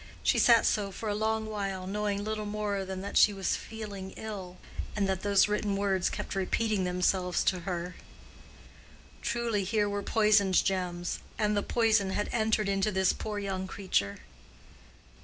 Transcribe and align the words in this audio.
She 0.23 0.39
sat 0.39 0.65
so 0.65 0.91
for 0.91 1.09
a 1.09 1.13
long 1.13 1.45
while, 1.45 1.85
knowing 1.85 2.23
little 2.23 2.47
more 2.47 2.83
than 2.83 3.01
that 3.01 3.17
she 3.17 3.33
was 3.33 3.55
feeling 3.55 4.15
ill, 4.17 4.57
and 4.95 5.07
that 5.07 5.21
those 5.21 5.47
written 5.47 5.75
words 5.75 6.09
kept 6.09 6.33
repeating 6.33 6.85
themselves 6.85 7.43
to 7.43 7.59
her. 7.69 7.93
Truly 9.21 9.63
here 9.63 9.87
were 9.87 10.01
poisoned 10.01 10.65
gems, 10.65 11.19
and 11.37 11.55
the 11.55 11.61
poison 11.61 12.09
had 12.09 12.29
entered 12.31 12.67
into 12.67 12.91
this 12.91 13.13
poor 13.13 13.37
young 13.37 13.67
creature. 13.67 14.21